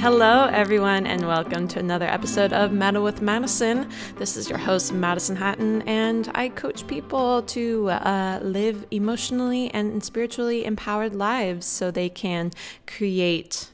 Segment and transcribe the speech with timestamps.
[0.00, 3.86] Hello, everyone, and welcome to another episode of Meta with Madison.
[4.16, 10.02] This is your host, Madison Hatton, and I coach people to uh, live emotionally and
[10.02, 12.50] spiritually empowered lives so they can
[12.86, 13.68] create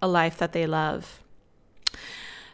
[0.00, 1.20] a life that they love.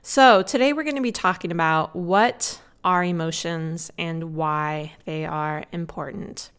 [0.02, 5.66] So, today we're going to be talking about what are emotions and why they are
[5.70, 6.50] important.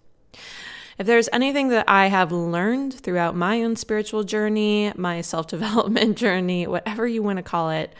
[0.97, 6.17] If there's anything that I have learned throughout my own spiritual journey, my self development
[6.25, 7.93] journey, whatever you want to call it,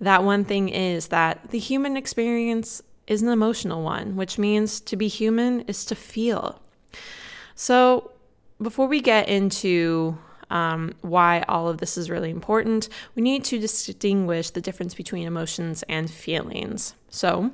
[0.00, 4.96] that one thing is that the human experience is an emotional one, which means to
[4.96, 6.60] be human is to feel.
[7.54, 8.12] So,
[8.62, 10.18] before we get into
[10.50, 15.26] um, why all of this is really important, we need to distinguish the difference between
[15.26, 16.94] emotions and feelings.
[17.08, 17.50] So,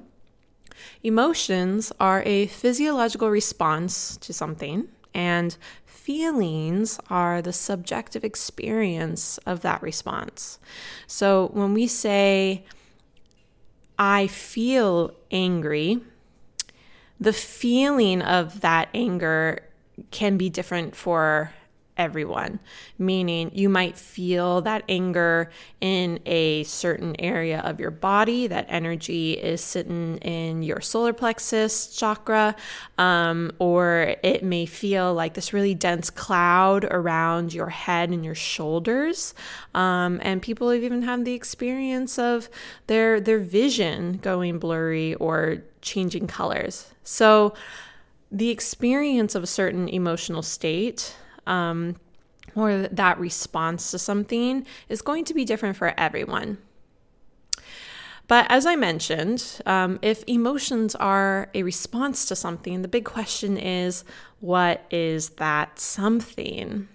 [1.03, 9.83] Emotions are a physiological response to something, and feelings are the subjective experience of that
[9.83, 10.59] response.
[11.07, 12.65] So when we say,
[13.99, 16.01] I feel angry,
[17.19, 19.63] the feeling of that anger
[20.11, 21.53] can be different for
[21.97, 22.61] everyone,
[22.99, 28.47] meaning you might feel that anger in a certain area of your body.
[28.47, 32.55] That energy is sitting in your solar plexus chakra,
[32.99, 38.35] um, or it may feel like this really dense cloud around your head and your
[38.35, 39.35] shoulders.
[39.75, 42.49] Um, and people have even had the experience of
[42.87, 46.93] their their vision going blurry or changing colors.
[47.05, 47.55] So
[48.31, 51.15] the experience of a certain emotional state
[51.47, 51.97] um,
[52.55, 56.59] or that response to something is going to be different for everyone.
[58.29, 63.57] But as I mentioned, um, if emotions are a response to something, the big question
[63.57, 64.05] is
[64.41, 66.89] what is that something?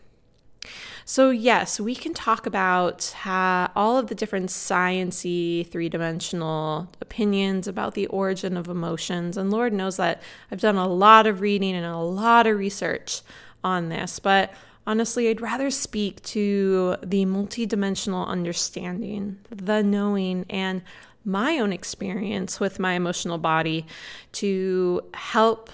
[1.05, 7.95] So, yes, we can talk about all of the different sciency, three dimensional opinions about
[7.95, 9.35] the origin of emotions.
[9.35, 13.21] And Lord knows that I've done a lot of reading and a lot of research
[13.63, 14.19] on this.
[14.19, 14.53] But
[14.85, 20.81] honestly, I'd rather speak to the multidimensional understanding, the knowing, and
[21.23, 23.85] my own experience with my emotional body
[24.33, 25.69] to help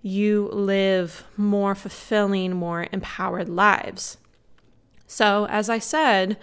[0.00, 4.18] you live more fulfilling, more empowered lives.
[5.06, 6.38] So, as I said,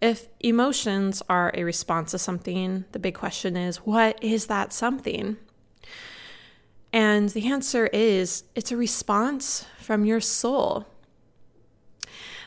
[0.00, 5.36] if emotions are a response to something, the big question is what is that something?
[6.94, 10.86] And the answer is it's a response from your soul.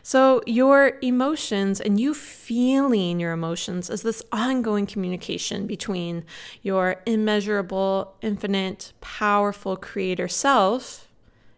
[0.01, 6.23] So, your emotions and you feeling your emotions is this ongoing communication between
[6.61, 11.09] your immeasurable, infinite, powerful creator self,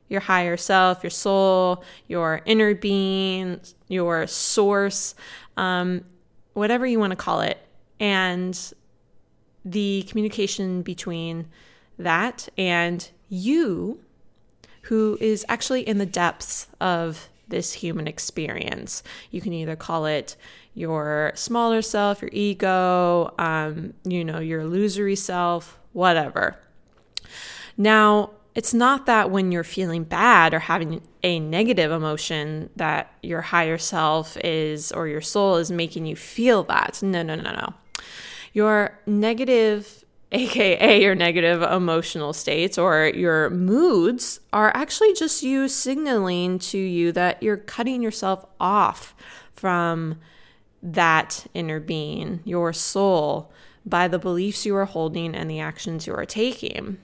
[0.07, 5.13] your higher self, your soul, your inner being, your source,
[5.57, 6.03] um,
[6.53, 7.59] whatever you want to call it,
[7.99, 8.73] and
[9.63, 11.45] the communication between
[11.99, 13.99] that and you,
[14.83, 19.03] who is actually in the depths of this human experience.
[19.31, 20.35] You can either call it
[20.73, 26.57] your smaller self, your ego, um, you know, your illusory self, whatever.
[27.77, 33.41] Now, it's not that when you're feeling bad or having a negative emotion that your
[33.41, 37.01] higher self is or your soul is making you feel that.
[37.01, 37.73] No, no, no, no.
[38.53, 46.59] Your negative aka your negative emotional states or your moods, are actually just you signaling
[46.59, 49.15] to you that you're cutting yourself off
[49.53, 50.19] from
[50.81, 53.51] that inner being, your soul,
[53.85, 56.97] by the beliefs you are holding and the actions you are taking.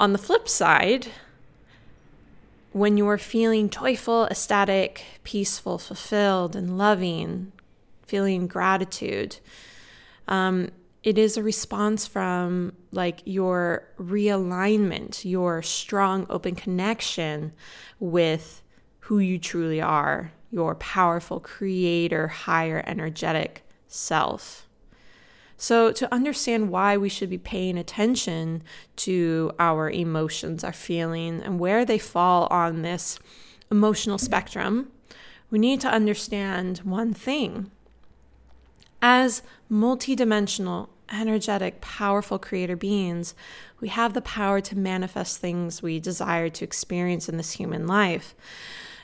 [0.00, 1.08] On the flip side,
[2.72, 7.52] when you are feeling joyful, ecstatic, peaceful, fulfilled, and loving,
[8.06, 9.38] feeling gratitude,
[10.28, 10.70] um,
[11.08, 17.54] it is a response from like your realignment, your strong, open connection
[17.98, 18.60] with
[19.00, 24.68] who you truly are, your powerful creator, higher energetic self.
[25.56, 28.62] So, to understand why we should be paying attention
[28.96, 33.18] to our emotions, our feelings, and where they fall on this
[33.70, 34.92] emotional spectrum,
[35.50, 37.70] we need to understand one thing
[39.00, 43.34] as multidimensional, energetic, powerful creator beings,
[43.80, 48.34] we have the power to manifest things we desire to experience in this human life.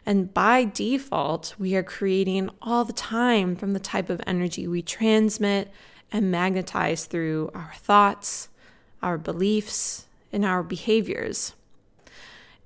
[0.06, 4.82] And by default, we are creating all the time from the type of energy we
[4.82, 5.70] transmit
[6.12, 8.48] and magnetize through our thoughts,
[9.02, 11.54] our beliefs, and our behaviors.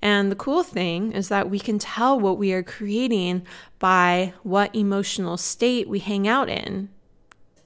[0.01, 3.43] And the cool thing is that we can tell what we are creating
[3.79, 6.89] by what emotional state we hang out in,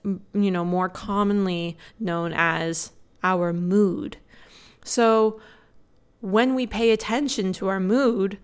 [0.05, 4.17] you know, more commonly known as our mood.
[4.85, 5.41] So
[6.21, 8.39] when we pay attention to our mood,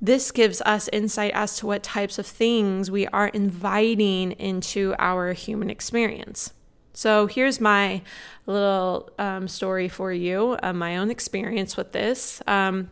[0.00, 5.32] this gives us insight as to what types of things we are inviting into our
[5.32, 6.52] human experience.
[6.92, 8.02] So here's my
[8.46, 12.42] little um, story for you, uh, my own experience with this.
[12.46, 12.90] Um,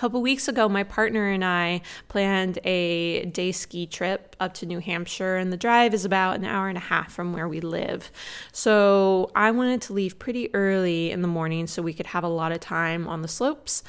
[0.00, 4.78] couple weeks ago, my partner and I planned a day ski trip up to New
[4.78, 8.10] Hampshire, and the drive is about an hour and a half from where we live.
[8.50, 12.28] So I wanted to leave pretty early in the morning so we could have a
[12.28, 13.82] lot of time on the slopes.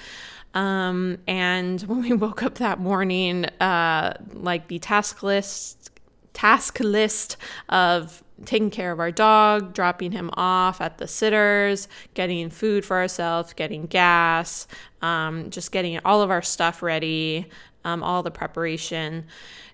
[0.53, 5.91] Um, and when we woke up that morning, uh, like the task list,
[6.33, 7.37] task list
[7.69, 12.97] of taking care of our dog, dropping him off at the sitters, getting food for
[12.97, 14.67] ourselves, getting gas,
[15.01, 17.47] um, just getting all of our stuff ready,
[17.83, 19.25] um, all the preparation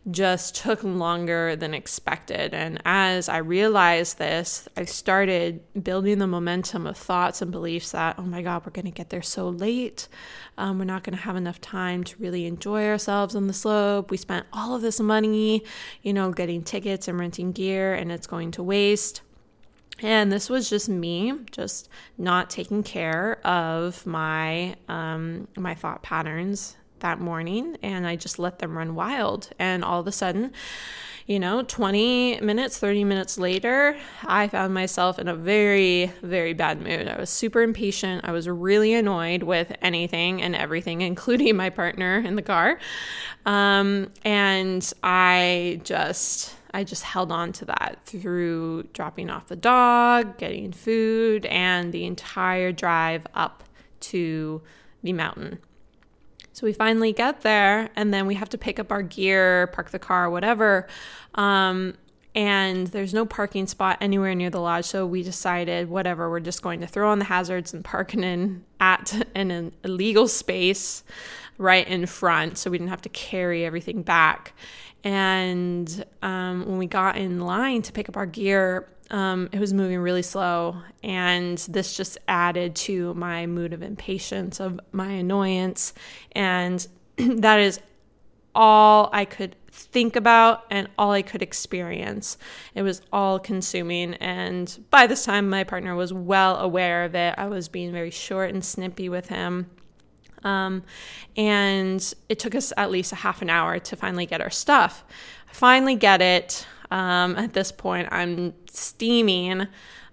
[0.09, 2.53] just took longer than expected.
[2.53, 8.15] And as I realized this, I started building the momentum of thoughts and beliefs that,
[8.17, 10.07] oh my God, we're going to get there so late.
[10.57, 14.09] Um, we're not going to have enough time to really enjoy ourselves on the slope.
[14.09, 15.63] We spent all of this money,
[16.01, 19.21] you know, getting tickets and renting gear, and it's going to waste.
[19.99, 26.77] And this was just me, just not taking care of my um, my thought patterns
[26.99, 29.49] that morning and I just let them run wild.
[29.59, 30.53] And all of a sudden,
[31.27, 36.81] you know, 20 minutes, 30 minutes later, I found myself in a very, very bad
[36.81, 37.09] mood.
[37.09, 38.23] I was super impatient.
[38.23, 42.79] I was really annoyed with anything and everything, including my partner in the car.
[43.45, 46.55] Um, and I just.
[46.73, 52.05] I just held on to that through dropping off the dog, getting food, and the
[52.05, 53.63] entire drive up
[54.01, 54.61] to
[55.01, 55.59] the mountain.
[56.57, 59.91] So we finally get there, and then we have to pick up our gear, park
[59.91, 60.87] the car, whatever.
[61.35, 61.93] Um,
[62.33, 64.85] and there's no parking spot anywhere near the lodge.
[64.85, 68.63] So we decided, whatever, we're just going to throw on the hazards and park in
[68.79, 71.03] at an illegal space
[71.59, 74.53] right in front, so we didn't have to carry everything back.
[75.03, 79.73] And um, when we got in line to pick up our gear, um, it was
[79.73, 85.93] moving really slow, and this just added to my mood of impatience, of my annoyance,
[86.33, 86.85] and
[87.17, 87.79] that is
[88.53, 92.37] all I could think about and all I could experience.
[92.73, 97.35] It was all consuming, and by this time, my partner was well aware of it.
[97.37, 99.69] I was being very short and snippy with him.
[100.43, 100.83] Um,
[101.35, 105.03] and it took us at least a half an hour to finally get our stuff.
[105.51, 106.65] Finally get it.
[106.91, 109.67] Um, at this point, I'm steaming.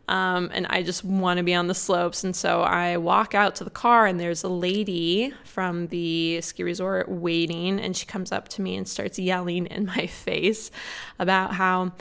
[0.07, 2.25] Um, and I just want to be on the slopes.
[2.25, 6.63] And so I walk out to the car, and there's a lady from the ski
[6.63, 10.71] resort waiting, and she comes up to me and starts yelling in my face
[11.19, 11.93] about how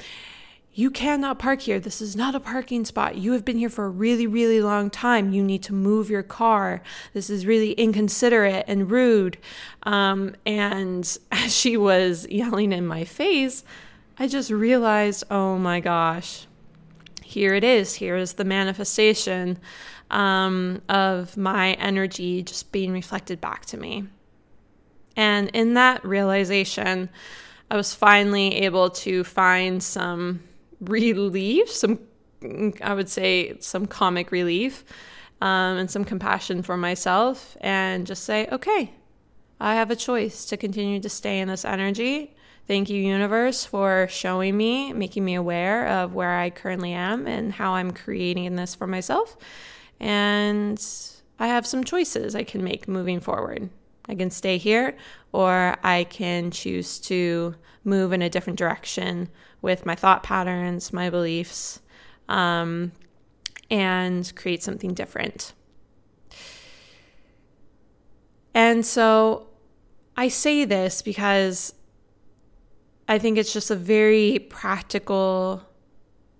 [0.75, 1.79] you cannot park here.
[1.79, 3.15] This is not a parking spot.
[3.15, 5.31] You have been here for a really, really long time.
[5.31, 6.81] You need to move your car.
[7.13, 9.37] This is really inconsiderate and rude.
[9.83, 13.63] Um, and as she was yelling in my face,
[14.17, 16.45] I just realized, oh my gosh,
[17.23, 17.95] here it is.
[17.95, 19.57] Here is the manifestation
[20.11, 24.05] um, of my energy just being reflected back to me.
[25.15, 27.09] And in that realization,
[27.71, 30.43] I was finally able to find some
[30.79, 31.99] relief, some,
[32.81, 34.83] I would say, some comic relief,
[35.41, 38.91] um, and some compassion for myself, and just say, okay,
[39.59, 44.07] I have a choice to continue to stay in this energy Thank you, universe, for
[44.09, 48.73] showing me, making me aware of where I currently am and how I'm creating this
[48.73, 49.35] for myself.
[49.99, 50.81] And
[51.39, 53.69] I have some choices I can make moving forward.
[54.07, 54.95] I can stay here,
[55.33, 59.27] or I can choose to move in a different direction
[59.61, 61.81] with my thought patterns, my beliefs,
[62.29, 62.93] um,
[63.69, 65.51] and create something different.
[68.53, 69.47] And so
[70.15, 71.73] I say this because
[73.07, 75.63] I think it's just a very practical,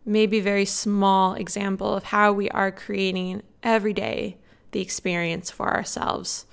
[0.05, 4.37] maybe very small example of how we are creating every day
[4.71, 6.45] the experience for ourselves.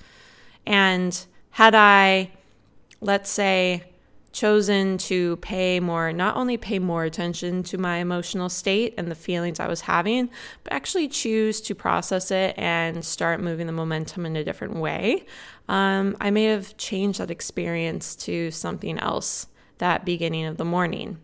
[0.67, 1.19] And
[1.50, 2.33] had I,
[3.00, 3.90] let's say,
[4.33, 9.15] chosen to pay more, not only pay more attention to my emotional state and the
[9.15, 10.31] feelings I was having,
[10.63, 15.27] but actually choose to process it and start moving the momentum in a different way,
[15.69, 19.47] um, I may have changed that experience to something else
[19.79, 21.19] that beginning of the morning.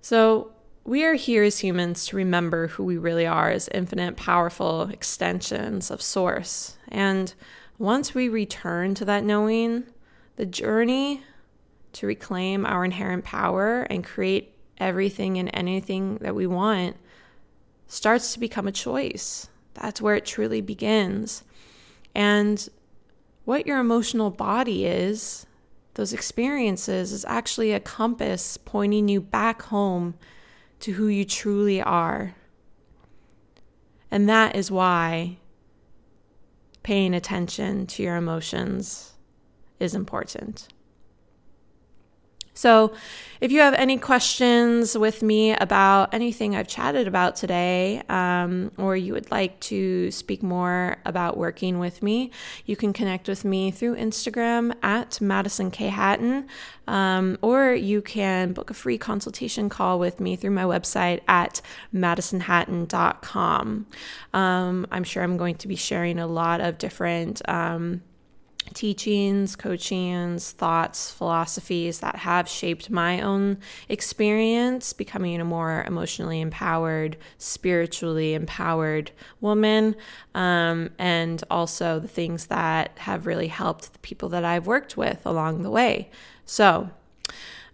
[0.00, 0.52] So,
[0.84, 5.90] we are here as humans to remember who we really are as infinite, powerful extensions
[5.90, 6.78] of Source.
[6.88, 7.34] And
[7.76, 9.84] once we return to that knowing,
[10.38, 11.20] the journey
[11.92, 16.96] to reclaim our inherent power and create everything and anything that we want
[17.88, 19.48] starts to become a choice.
[19.74, 21.42] That's where it truly begins.
[22.14, 22.68] And
[23.46, 25.44] what your emotional body is,
[25.94, 30.14] those experiences, is actually a compass pointing you back home
[30.80, 32.36] to who you truly are.
[34.08, 35.38] And that is why
[36.84, 39.14] paying attention to your emotions
[39.80, 40.68] is important.
[42.58, 42.92] So,
[43.40, 48.96] if you have any questions with me about anything I've chatted about today, um, or
[48.96, 52.32] you would like to speak more about working with me,
[52.66, 55.86] you can connect with me through Instagram at Madison K.
[55.86, 56.48] Hatton,
[56.88, 61.60] um, or you can book a free consultation call with me through my website at
[61.94, 63.86] madisonhatton.com.
[64.34, 68.02] Um, I'm sure I'm going to be sharing a lot of different um,
[68.74, 73.58] teachings, coachings, thoughts, philosophies that have shaped my own
[73.88, 79.10] experience becoming a more emotionally empowered, spiritually empowered
[79.40, 79.96] woman,
[80.34, 85.24] um, and also the things that have really helped the people that I've worked with
[85.24, 86.10] along the way.
[86.44, 86.90] So,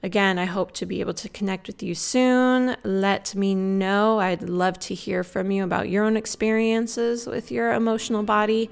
[0.05, 2.77] Again, I hope to be able to connect with you soon.
[2.85, 4.21] Let me know.
[4.21, 8.69] I'd love to hear from you about your own experiences with your emotional body.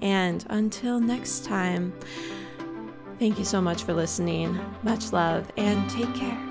[0.00, 1.92] And until next time,
[3.18, 4.56] thank you so much for listening.
[4.84, 6.45] Much love and take care.